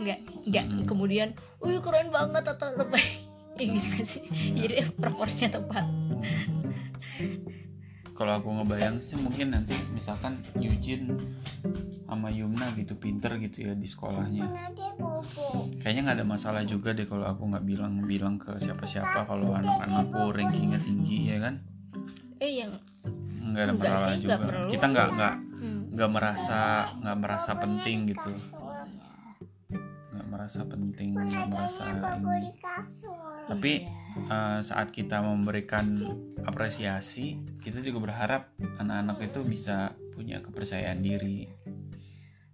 Nggak 0.00 0.18
nggak 0.48 0.64
Hmm. 0.64 0.84
kemudian 0.88 1.28
wih 1.60 1.82
keren 1.82 2.08
banget 2.08 2.46
atau 2.46 2.72
lebih 2.78 3.04
ya 3.58 3.66
gitu 3.72 3.88
kan 3.96 4.04
sih. 4.04 4.22
Jadi 4.54 4.74
proporsinya 5.02 5.50
tepat. 5.60 5.84
Kalau 8.16 8.32
aku 8.32 8.48
ngebayang 8.48 8.96
sih 8.96 9.20
mungkin 9.20 9.52
nanti 9.52 9.76
misalkan 9.92 10.40
Eugene 10.56 11.12
sama 12.08 12.32
Yumna 12.32 12.72
gitu 12.72 12.96
pinter 12.96 13.36
gitu 13.36 13.68
ya 13.68 13.72
di 13.76 13.84
sekolahnya. 13.84 14.48
Kayaknya 15.84 16.00
nggak 16.08 16.16
ada 16.22 16.26
masalah 16.26 16.62
juga 16.64 16.96
deh 16.96 17.04
kalau 17.04 17.28
aku 17.28 17.44
nggak 17.52 17.64
bilang 17.68 18.00
bilang 18.08 18.40
ke 18.40 18.56
siapa-siapa 18.56 19.28
kalau 19.28 19.52
anak-anakku 19.52 20.32
rankingnya 20.32 20.80
tinggi 20.80 21.28
ya 21.28 21.38
kan. 21.44 21.60
eh 22.36 22.52
yang 22.60 22.72
nggak 23.52 23.62
ada 23.64 23.72
Enggak 23.72 23.92
masalah 23.96 24.12
sih, 24.12 24.20
juga. 24.24 24.36
perlu. 24.44 24.68
kita 24.68 24.84
nggak 24.92 25.08
nggak 25.16 25.34
hmm, 25.56 25.80
nggak 25.96 26.10
merasa 26.12 26.58
nggak 27.00 27.16
merasa 27.16 27.50
penting 27.56 27.98
gitu. 28.12 28.32
nggak 30.12 30.26
merasa 30.28 30.60
penting 30.68 31.08
nggak 31.16 31.48
merasa 31.48 31.80
ini 31.88 32.50
tapi 33.46 33.86
iya. 33.86 34.58
eh, 34.58 34.60
saat 34.62 34.90
kita 34.90 35.22
memberikan 35.22 35.94
apresiasi 36.44 37.38
kita 37.62 37.82
juga 37.82 38.10
berharap 38.10 38.42
anak-anak 38.78 39.30
itu 39.30 39.40
bisa 39.46 39.94
punya 40.14 40.42
kepercayaan 40.42 41.00
diri 41.00 41.46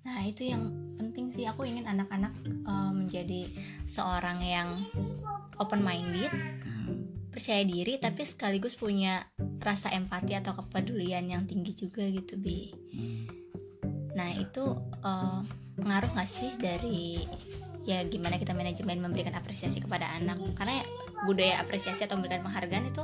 Nah 0.03 0.19
itu 0.27 0.51
yang 0.51 0.67
penting 0.99 1.31
sih 1.31 1.47
aku 1.47 1.63
ingin 1.67 1.87
anak-anak 1.87 2.35
eh, 2.47 2.93
menjadi 2.93 3.47
seorang 3.87 4.39
yang 4.43 4.69
open 5.63 5.83
minded, 5.83 6.31
Hmm, 6.63 7.07
percaya 7.31 7.63
diri, 7.63 8.03
tapi 8.03 8.27
sekaligus 8.27 8.75
punya 8.75 9.23
rasa 9.63 9.95
empati 9.95 10.35
atau 10.35 10.59
kepedulian 10.59 11.31
yang 11.31 11.47
tinggi 11.47 11.75
juga 11.87 12.03
gitu 12.11 12.35
bi. 12.39 12.75
hmm. 12.75 13.23
Nah 14.19 14.31
itu 14.35 14.65
eh, 15.03 15.41
pengaruh 15.79 16.11
nggak 16.13 16.31
sih 16.31 16.51
dari 16.59 17.23
ya 17.83 18.03
gimana 18.07 18.39
kita 18.39 18.55
manajemen 18.55 19.03
memberikan 19.03 19.35
apresiasi 19.35 19.83
kepada 19.83 20.07
anak? 20.19 20.39
Karena 20.55 20.83
ya, 20.83 20.85
budaya 21.27 21.55
apresiasi 21.59 22.07
atau 22.07 22.19
memberikan 22.19 22.47
penghargaan 22.47 22.91
itu 22.91 23.03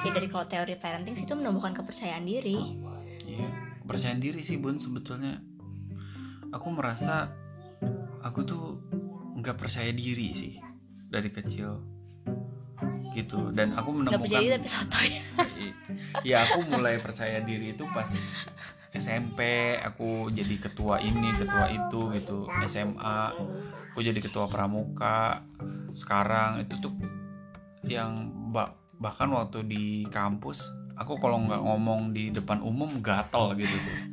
ya 0.00 0.10
dari 0.16 0.28
kalau 0.32 0.48
teori 0.48 0.74
parenting 0.80 1.12
sih 1.16 1.28
itu 1.28 1.36
menumbuhkan 1.36 1.76
kepercayaan 1.76 2.24
diri. 2.24 2.80
Iya, 3.28 3.48
kepercayaan 3.84 4.20
diri 4.20 4.40
sih 4.40 4.56
bun 4.56 4.80
sebetulnya. 4.80 5.40
Aku 6.50 6.72
merasa 6.72 7.30
aku 8.24 8.42
tuh 8.44 8.64
nggak 9.40 9.56
percaya 9.56 9.92
diri 9.92 10.36
sih 10.36 10.54
dari 11.08 11.32
kecil 11.32 11.80
gitu 13.10 13.50
dan 13.50 13.74
aku 13.74 14.06
Nggak 14.06 14.22
percaya 14.22 14.38
diri 14.38 14.54
menemukan 14.54 14.62
tapi 14.62 14.68
sotoy. 14.70 15.10
ya 16.30 16.46
aku 16.46 16.58
mulai 16.70 16.94
percaya 17.02 17.42
diri 17.42 17.74
itu 17.74 17.82
pas 17.90 18.06
SMP 18.90 19.40
aku 19.78 20.28
jadi 20.30 20.54
ketua 20.58 20.98
ini 20.98 21.30
ketua 21.32 21.70
itu 21.70 22.00
gitu 22.10 22.38
SMA 22.66 23.20
aku 23.90 23.98
jadi 24.00 24.18
ketua 24.18 24.46
pramuka. 24.46 25.42
Sekarang 25.94 26.62
itu 26.62 26.78
tuh 26.78 26.94
yang 27.82 28.10
ba- 28.50 28.74
bahkan 28.96 29.30
waktu 29.30 29.64
di 29.64 29.84
kampus 30.06 30.66
aku 30.94 31.16
kalau 31.16 31.40
nggak 31.40 31.58
ngomong 31.58 32.12
di 32.12 32.28
depan 32.30 32.60
umum 32.60 32.98
gatel 33.00 33.54
gitu 33.54 33.70
tuh. 33.74 33.96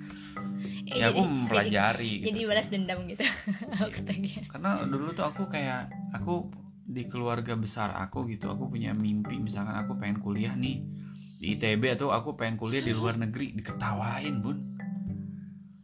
Ya 0.87 1.11
aku 1.11 1.19
Jadi- 1.19 1.35
mempelajari 1.35 2.13
jadi 2.23 2.31
gitu 2.39 2.47
balas 2.47 2.67
dendam 2.71 3.03
gitu. 3.11 3.19
Aku 3.83 3.99
tagih 4.07 4.47
karena 4.47 4.87
dulu 4.87 5.11
tuh 5.11 5.27
aku 5.27 5.51
kayak 5.51 5.91
aku 6.15 6.47
di 6.87 7.03
keluarga 7.03 7.59
besar 7.59 7.91
aku 7.91 8.23
gitu 8.31 8.47
aku 8.47 8.71
punya 8.71 8.95
mimpi. 8.95 9.35
Misalkan 9.35 9.75
aku 9.75 9.99
pengen 9.99 10.23
kuliah 10.23 10.55
nih 10.55 10.79
di 11.37 11.53
ITB 11.53 11.93
atau 11.93 12.09
aku 12.09 12.33
pengen 12.33 12.57
kuliah 12.57 12.81
di 12.81 12.93
luar 12.93 13.17
negeri. 13.21 13.53
Diketawain 13.53 14.35
bun. 14.41 14.57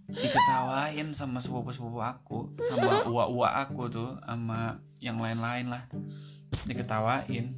Diketawain 0.09 1.13
sama 1.13 1.41
sepupu-sepupu 1.41 2.01
aku 2.01 2.53
sama 2.65 3.01
uwa-uwa 3.11 3.49
aku 3.65 3.89
tuh 3.89 4.09
sama 4.25 4.81
yang 5.01 5.21
lain-lain 5.21 5.69
lah. 5.69 5.85
Diketawain. 6.65 7.53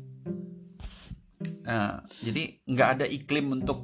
Nah 1.64 2.04
jadi 2.20 2.60
nggak 2.68 2.90
ada 3.00 3.06
iklim 3.08 3.52
untuk 3.64 3.84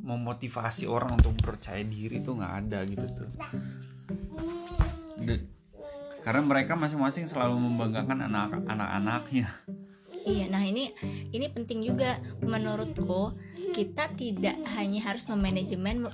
memotivasi 0.00 0.88
orang 0.88 1.20
untuk 1.20 1.36
percaya 1.44 1.84
diri 1.84 2.24
tuh 2.24 2.40
nggak 2.40 2.54
ada 2.64 2.78
gitu 2.88 3.06
tuh. 3.12 3.28
Dan- 5.20 5.58
karena 6.28 6.44
mereka 6.44 6.76
masing-masing 6.76 7.24
selalu 7.24 7.56
membanggakan 7.56 8.28
anak 8.28 8.60
anak-anaknya 8.68 9.48
iya 10.28 10.44
nah 10.52 10.60
ini 10.60 10.92
ini 11.32 11.46
penting 11.48 11.80
juga. 11.80 12.20
Menurutku 12.44 13.32
kita 13.72 14.12
tidak 14.16 14.56
hanya 14.76 15.00
harus 15.08 15.24
memanajemen 15.28 16.08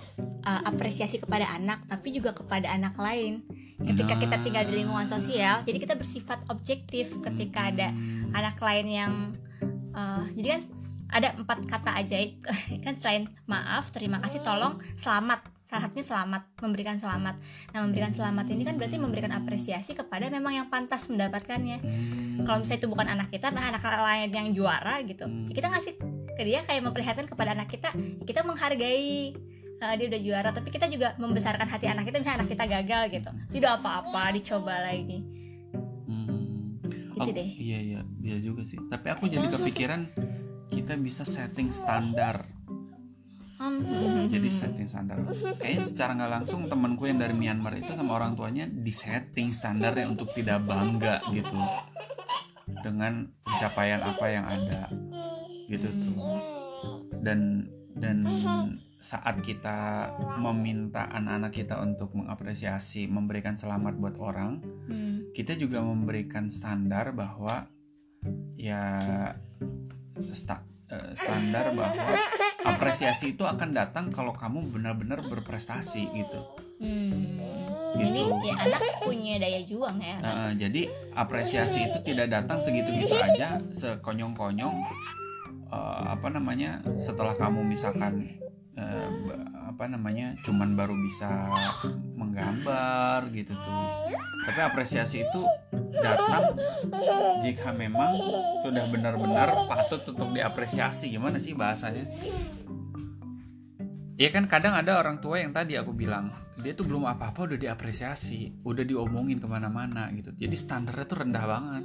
uh, 0.46 0.62
apresiasi 0.66 1.18
kepada 1.18 1.50
anak 1.54 1.82
tapi 1.90 2.14
juga 2.14 2.30
kepada 2.30 2.70
anak 2.70 2.94
lain. 2.94 3.42
Ketika 3.74 4.14
kita 4.16 4.38
tinggal 4.46 4.64
di 4.70 4.80
lingkungan 4.82 5.10
sosial 5.10 5.66
jadi 5.66 5.78
kita 5.82 5.94
bersifat 5.98 6.46
objektif 6.48 7.10
ketika 7.20 7.74
ada 7.74 7.90
Hmm. 7.94 8.32
anak 8.32 8.56
lain 8.58 8.86
yang 8.88 9.12
uh, 9.94 10.24
jadi 10.34 10.58
kan 10.58 10.62
ada 11.14 11.28
empat 11.38 11.58
kata 11.70 11.90
ajaib. 12.02 12.42
Kan 12.84 12.98
selain 12.98 13.30
maaf 13.46 13.94
terima 13.94 14.18
kasih 14.18 14.42
tolong 14.42 14.82
selamat 14.98 15.53
salah 15.74 15.90
satunya 15.90 16.06
selamat 16.06 16.42
memberikan 16.56 16.96
selamat 16.96 17.34
nah 17.74 17.82
memberikan 17.82 18.12
selamat 18.14 18.46
ini 18.48 18.62
kan 18.62 18.78
berarti 18.78 18.96
memberikan 18.96 19.34
apresiasi 19.34 19.90
kepada 19.92 20.30
memang 20.30 20.54
yang 20.54 20.66
pantas 20.68 21.10
mendapatkannya 21.10 21.82
Hmm. 21.82 22.46
kalau 22.46 22.62
misalnya 22.62 22.78
itu 22.78 22.88
bukan 22.88 23.06
anak 23.08 23.28
kita 23.28 23.50
nah 23.50 23.66
anak 23.68 23.82
lain 23.82 24.30
yang 24.30 24.48
juara 24.52 25.02
gitu 25.02 25.26
Hmm. 25.26 25.50
ya 25.50 25.52
kita 25.52 25.66
ngasih 25.68 25.92
ke 26.30 26.42
dia 26.44 26.62
kayak 26.62 26.82
memperlihatkan 26.84 27.26
kepada 27.26 27.50
anak 27.52 27.66
kita 27.68 27.90
kita 28.22 28.42
menghargai 28.42 29.34
uh, 29.80 29.94
dia 29.94 30.06
udah 30.08 30.20
juara 30.20 30.48
tapi 30.50 30.70
kita 30.70 30.86
juga 30.86 31.14
membesarkan 31.16 31.66
hati 31.66 31.86
anak 31.86 32.06
kita 32.06 32.16
misalnya 32.16 32.38
anak 32.40 32.50
kita 32.50 32.64
gagal 32.68 33.02
gitu 33.10 33.30
tidak 33.50 33.70
apa-apa 33.78 34.30
dicoba 34.30 34.74
lagi 34.80 35.26
Hmm. 36.04 36.78
gitu 37.18 37.18
Aku- 37.20 37.34
deh 37.34 37.50
iya 37.50 37.78
iya 37.80 38.00
bisa 38.14 38.38
juga 38.38 38.62
sih 38.62 38.78
tapi 38.84 39.10
aku 39.10 39.26
jadi 39.26 39.46
kepikiran 39.48 40.06
kita 40.70 40.94
bisa 40.96 41.22
setting 41.22 41.70
standar 41.70 42.46
Hmm. 42.46 42.63
jadi 44.34 44.48
setting 44.48 44.88
standar. 44.88 45.20
Kayaknya 45.60 45.82
secara 45.82 46.10
nggak 46.16 46.32
langsung 46.40 46.66
temanku 46.66 47.06
yang 47.06 47.18
dari 47.20 47.34
Myanmar 47.34 47.76
itu 47.78 47.92
sama 47.94 48.18
orang 48.18 48.34
tuanya 48.34 48.66
di 48.68 48.92
setting 48.92 49.50
standarnya 49.50 50.08
untuk 50.10 50.32
tidak 50.32 50.62
bangga 50.64 51.20
gitu. 51.30 51.56
Dengan 52.84 53.28
pencapaian 53.44 54.00
apa 54.00 54.26
yang 54.28 54.44
ada. 54.44 54.88
Gitu 55.68 55.88
tuh. 56.00 56.18
Dan 57.24 57.68
dan 57.94 58.20
saat 58.98 59.36
kita 59.44 60.10
meminta 60.40 61.04
anak-anak 61.12 61.52
kita 61.52 61.76
untuk 61.76 62.16
mengapresiasi 62.16 63.04
memberikan 63.04 63.54
selamat 63.54 64.00
buat 64.00 64.16
orang 64.16 64.64
Hmm. 64.84 65.28
kita 65.32 65.56
juga 65.56 65.80
memberikan 65.80 66.48
standar 66.48 67.12
bahwa 67.12 67.68
ya 68.56 69.00
sta- 70.32 70.64
eh, 70.88 71.12
standar 71.12 71.72
bahwa 71.72 72.12
apresiasi 72.64 73.36
itu 73.36 73.44
akan 73.44 73.70
datang 73.76 74.08
kalau 74.10 74.32
kamu 74.32 74.64
benar-benar 74.72 75.20
berprestasi 75.28 76.08
gitu. 76.12 76.40
Hmm. 76.80 77.38
Gitu. 77.94 78.02
Jadi 78.02 78.20
ya 78.50 78.54
anak 78.58 78.82
punya 79.06 79.34
daya 79.38 79.60
juang 79.62 79.96
ya. 80.02 80.18
Nah, 80.18 80.50
jadi 80.58 80.90
apresiasi 81.14 81.86
itu 81.86 81.98
tidak 82.02 82.34
datang 82.34 82.58
segitu-gitu 82.58 83.14
aja, 83.14 83.62
sekonyong-konyong. 83.70 84.74
eh, 85.74 86.02
apa 86.10 86.30
namanya? 86.30 86.82
Setelah 86.98 87.34
kamu 87.34 87.62
misalkan 87.66 88.34
ba- 88.74 89.53
apa 89.74 89.90
namanya? 89.90 90.38
Cuman 90.46 90.78
baru 90.78 90.94
bisa 90.94 91.50
menggambar 92.14 93.26
gitu 93.34 93.50
tuh. 93.58 93.86
Tapi 94.46 94.60
apresiasi 94.62 95.26
itu 95.26 95.40
datang 95.98 96.54
jika 97.42 97.74
memang 97.74 98.14
sudah 98.62 98.86
benar-benar 98.86 99.50
patut 99.66 100.06
untuk 100.06 100.30
diapresiasi. 100.30 101.10
Gimana 101.10 101.42
sih 101.42 101.58
bahasanya? 101.58 102.06
Ya 104.14 104.30
kan 104.30 104.46
kadang 104.46 104.78
ada 104.78 104.94
orang 105.02 105.18
tua 105.18 105.42
yang 105.42 105.50
tadi 105.50 105.74
aku 105.74 105.90
bilang 105.90 106.30
dia 106.62 106.70
tuh 106.70 106.86
belum 106.86 107.02
apa-apa 107.10 107.50
udah 107.50 107.58
diapresiasi, 107.58 108.62
udah 108.62 108.86
diomongin 108.86 109.42
ke 109.42 109.50
mana-mana 109.50 110.06
gitu. 110.14 110.30
Jadi 110.38 110.54
standarnya 110.54 111.02
tuh 111.10 111.18
rendah 111.26 111.44
banget. 111.50 111.84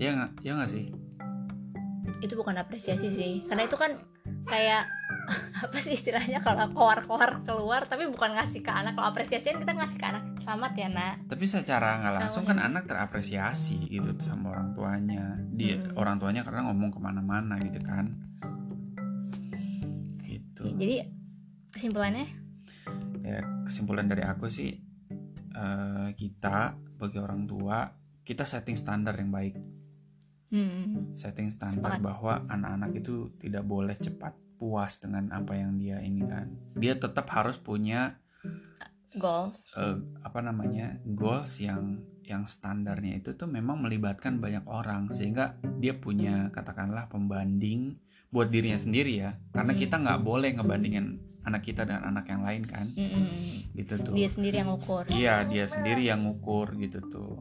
Ya 0.00 0.16
nggak, 0.16 0.30
ya 0.40 0.50
nggak 0.56 0.70
sih. 0.72 0.88
Itu 2.24 2.32
bukan 2.32 2.56
apresiasi 2.56 3.12
sih. 3.12 3.44
Karena 3.44 3.68
itu 3.68 3.76
kan 3.76 4.00
kayak 4.48 4.88
apa 5.64 5.76
sih 5.76 5.92
istilahnya 5.94 6.40
kalau 6.40 6.68
keluar-keluar 6.72 7.44
keluar 7.44 7.82
tapi 7.84 8.08
bukan 8.08 8.34
ngasih 8.38 8.60
ke 8.64 8.72
anak. 8.72 8.96
Kalau 8.96 9.08
apresiasi 9.12 9.52
kan 9.52 9.58
kita 9.62 9.72
ngasih 9.76 9.98
ke 10.00 10.06
anak. 10.06 10.22
Selamat 10.42 10.72
ya, 10.74 10.88
Nak. 10.88 11.14
Tapi 11.28 11.44
secara 11.44 11.88
nggak 12.00 12.14
langsung 12.24 12.44
kan 12.48 12.58
anak 12.58 12.88
terapresiasi 12.88 13.88
gitu 13.88 14.16
tuh 14.16 14.26
sama 14.26 14.56
orang 14.56 14.72
tuanya. 14.72 15.36
Dia 15.52 15.76
Hmm. 15.78 15.94
orang 16.00 16.16
tuanya 16.18 16.42
karena 16.42 16.68
ngomong 16.70 16.90
ke 16.90 16.98
mana-mana 17.02 17.60
gitu 17.60 17.80
kan. 17.84 18.16
Gitu. 20.24 20.64
Jadi 20.74 20.96
kesimpulannya 21.72 22.26
ya 23.22 23.44
kesimpulan 23.68 24.08
dari 24.08 24.24
aku 24.24 24.48
sih 24.48 24.72
eh, 25.52 26.08
kita 26.16 26.74
bagi 26.96 27.18
orang 27.20 27.44
tua 27.44 27.86
kita 28.24 28.42
setting 28.48 28.74
standar 28.74 29.14
yang 29.14 29.28
baik 29.30 29.54
hmm, 30.50 31.12
setting 31.14 31.52
standar 31.52 32.00
Sepakat. 32.00 32.02
bahwa 32.02 32.34
anak-anak 32.48 32.90
itu 32.98 33.30
tidak 33.36 33.62
boleh 33.68 33.94
cepat 33.94 34.32
puas 34.58 34.98
dengan 34.98 35.30
apa 35.30 35.54
yang 35.54 35.78
dia 35.78 36.02
ini 36.02 36.26
kan 36.26 36.50
dia 36.74 36.98
tetap 36.98 37.30
harus 37.30 37.56
punya 37.56 38.18
goals. 39.16 39.64
eh, 39.74 39.96
apa 40.20 40.40
namanya 40.42 40.98
goals 41.06 41.62
yang 41.62 42.02
yang 42.28 42.44
standarnya 42.44 43.24
itu 43.24 43.32
tuh 43.32 43.48
memang 43.48 43.80
melibatkan 43.80 44.36
banyak 44.36 44.66
orang 44.68 45.08
sehingga 45.08 45.56
dia 45.80 45.96
punya 45.96 46.52
katakanlah 46.52 47.08
pembanding 47.08 47.96
buat 48.28 48.52
dirinya 48.52 48.76
sendiri 48.76 49.24
ya 49.24 49.30
karena 49.50 49.72
Hmm. 49.72 49.80
kita 49.80 49.96
nggak 49.96 50.20
boleh 50.20 50.50
ngebandingin 50.60 51.06
anak 51.40 51.64
kita 51.64 51.88
dengan 51.88 52.12
anak 52.12 52.28
yang 52.28 52.44
lain 52.44 52.68
kan 52.68 52.84
Hmm, 52.92 53.64
gitu 53.72 53.96
tuh 54.04 54.12
dia 54.12 54.28
sendiri 54.28 54.60
yang 54.60 54.76
ukur. 54.76 55.08
Iya, 55.08 55.48
dia 55.48 55.64
sendiri 55.64 56.04
yang 56.04 56.28
ngukur 56.28 56.76
gitu 56.76 57.00
tuh. 57.08 57.40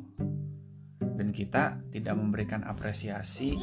Dan 1.17 1.35
kita 1.35 1.83
tidak 1.91 2.15
memberikan 2.15 2.63
apresiasi 2.63 3.59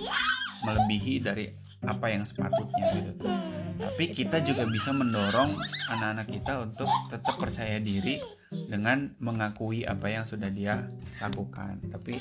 melebihi 0.61 1.15
dari 1.19 1.49
apa 1.85 2.07
yang 2.13 2.25
sepatutnya 2.25 2.85
gitu 3.01 3.29
tapi 3.75 4.11
kita 4.15 4.39
juga 4.43 4.63
bisa 4.71 4.95
mendorong 4.95 5.51
anak-anak 5.91 6.27
kita 6.31 6.63
untuk 6.63 6.87
tetap 7.11 7.35
percaya 7.39 7.83
diri 7.83 8.23
dengan 8.71 9.11
mengakui 9.19 9.83
apa 9.83 10.07
yang 10.07 10.23
sudah 10.23 10.47
dia 10.47 10.87
lakukan. 11.19 11.83
Tapi 11.91 12.19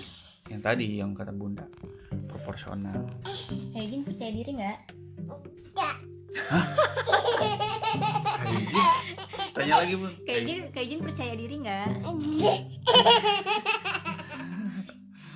yang 0.49 0.61
tadi 0.65 0.97
yang 0.97 1.13
kata 1.13 1.29
bunda 1.29 1.69
proporsional. 2.25 3.05
Kayak 3.73 3.87
gini 3.89 4.03
percaya 4.05 4.31
diri 4.33 4.51
nggak? 4.57 4.77
Kayak 7.37 7.55
gini. 8.57 8.81
tanya 9.53 9.85
lagi 9.85 9.93
bun 9.93 10.09
kayak 10.25 10.41
gini 10.49 10.61
kayak 10.73 10.87
gini 10.89 11.01
percaya 11.05 11.33
diri 11.37 11.55
nggak? 11.61 11.89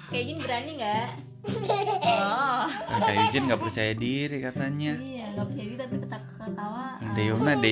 Kayak 0.09 0.25
gini 0.25 0.39
berani 0.41 0.71
nggak 0.81 1.07
oh. 1.47 2.65
Eugene 3.07 3.45
nggak 3.47 3.61
percaya 3.61 3.93
diri 3.95 4.37
katanya. 4.43 4.93
Iya 4.99 5.25
nggak 5.35 5.47
percaya 5.53 5.65
diri 5.65 5.77
tapi 5.79 5.95
ketawa 6.01 6.85
Deyumna 7.13 7.53
de, 7.59 7.71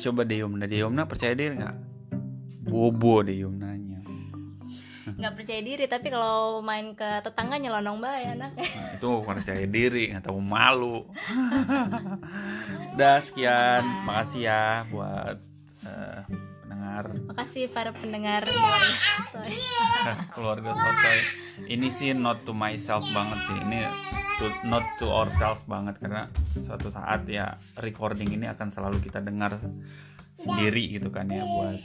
coba 0.00 0.22
Deyumna 0.24 0.64
Deyumna 0.66 1.02
percaya 1.04 1.32
diri 1.36 1.54
nggak? 1.58 1.76
Bobo 2.62 3.20
Deyumnanya 3.26 3.92
nggak 5.02 5.34
percaya 5.38 5.60
diri 5.62 5.84
tapi 5.90 6.08
kalau 6.10 6.62
main 6.62 6.94
ke 6.94 7.22
tetangga 7.22 7.58
nyelonong 7.58 7.98
bae 7.98 8.22
anaknya 8.32 8.66
Nah, 8.66 8.90
itu 8.96 9.10
percaya 9.22 9.64
diri 9.66 10.10
nggak 10.10 10.24
tahu 10.26 10.38
malu. 10.42 11.06
Udah 12.94 13.18
sekian. 13.22 13.82
Makasih 14.06 14.42
ya 14.46 14.86
buat 14.90 15.36
eh, 15.86 16.20
pendengar. 16.92 17.06
Makasih 17.32 17.64
para 17.72 17.90
pendengar. 17.96 18.42
Keluarga 20.34 20.70
Sotoy. 20.76 21.18
ini 21.68 21.88
sih 21.92 22.12
not 22.12 22.44
to 22.44 22.52
myself 22.52 23.04
banget 23.16 23.38
sih. 23.48 23.56
Ini 23.68 23.78
to, 24.40 24.46
not 24.68 24.84
to 25.00 25.06
ourselves 25.08 25.64
banget 25.64 25.96
karena 26.00 26.28
suatu 26.60 26.92
saat 26.92 27.24
ya 27.28 27.56
recording 27.80 28.28
ini 28.32 28.48
akan 28.48 28.68
selalu 28.68 29.00
kita 29.00 29.24
dengar 29.24 29.56
sendiri 30.36 30.96
gitu 30.96 31.12
kan 31.12 31.28
ya 31.28 31.44
buat 31.44 31.76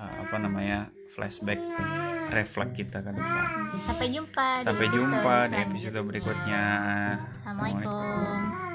eh, 0.00 0.14
apa 0.28 0.36
namanya 0.36 0.92
flashback 1.12 1.60
reflect 2.36 2.76
kita 2.76 3.00
kan 3.00 3.16
sampai 3.88 4.12
jumpa 4.12 4.44
di 4.60 4.64
sampai 4.64 4.86
jumpa 4.92 5.36
di 5.48 5.56
episode 5.60 6.00
berikutnya. 6.04 6.64
Assalamualaikum 7.44 8.73